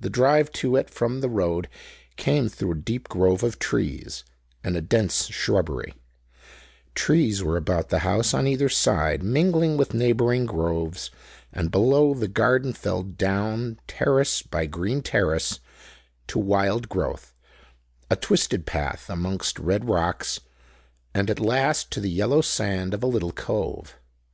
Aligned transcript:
The 0.00 0.10
drive 0.10 0.52
to 0.60 0.76
it 0.76 0.90
from 0.90 1.22
the 1.22 1.30
road 1.30 1.66
came 2.18 2.50
through 2.50 2.72
a 2.72 2.82
deep 2.82 3.08
grove 3.08 3.42
of 3.42 3.58
trees 3.58 4.22
and 4.62 4.76
a 4.76 4.82
dense 4.82 5.28
shrubbery, 5.28 5.94
trees 6.94 7.42
were 7.42 7.56
about 7.56 7.88
the 7.88 8.00
house 8.00 8.34
on 8.34 8.46
either 8.46 8.68
side, 8.68 9.22
mingling 9.22 9.78
with 9.78 9.94
neighboring 9.94 10.44
groves, 10.44 11.10
and 11.54 11.70
below, 11.70 12.12
the 12.12 12.28
garden 12.28 12.74
fell 12.74 13.02
down, 13.02 13.80
terrace 13.86 14.42
by 14.42 14.66
green 14.66 15.00
terrace, 15.00 15.58
to 16.26 16.38
wild 16.38 16.90
growth, 16.90 17.32
a 18.10 18.16
twisted 18.16 18.66
path 18.66 19.08
amongst 19.08 19.58
red 19.58 19.88
rocks, 19.88 20.38
and 21.14 21.30
at 21.30 21.40
last 21.40 21.90
to 21.92 21.98
the 22.00 22.10
yellow 22.10 22.42
sand 22.42 22.92
of 22.92 23.02
a 23.02 23.06
little 23.06 23.32
cove. 23.32 23.96